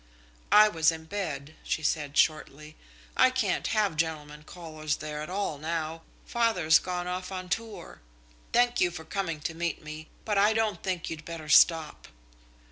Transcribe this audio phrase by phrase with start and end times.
[0.51, 2.75] "I was in bed," she said shortly.
[3.15, 6.01] "I can't have gentlemen callers there at all now.
[6.25, 8.01] Father's gone off on tour.
[8.51, 12.07] Thank you for coming to meet me, but I don't think you'd better stop."